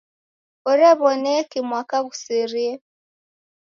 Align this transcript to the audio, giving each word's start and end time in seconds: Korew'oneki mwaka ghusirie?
Korew'oneki 0.63 1.57
mwaka 1.69 1.95
ghusirie? 2.05 2.73